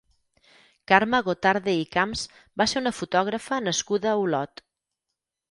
[0.91, 2.23] Carme Gotarde i Camps
[2.63, 4.67] va ser una fotògrafa nascuda a Olot.